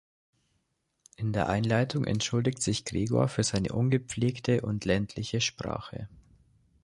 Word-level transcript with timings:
In 1.15 1.31
der 1.31 1.47
Einleitung 1.47 2.05
entschuldigt 2.05 2.59
sich 2.59 2.85
Gregor 2.85 3.27
für 3.27 3.43
seine 3.43 3.71
„ungepflegte“ 3.73 4.61
und 4.61 4.83
„ländliche“ 4.83 5.41
Sprache. 5.41 6.09